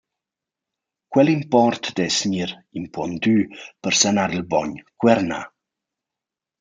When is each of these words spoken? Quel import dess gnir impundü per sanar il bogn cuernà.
Quel 1.13 1.29
import 1.37 1.83
dess 1.97 2.17
gnir 2.31 2.49
impundü 2.81 3.37
per 3.81 3.93
sanar 4.01 4.31
il 4.37 4.45
bogn 4.51 4.73
cuernà. 4.99 5.39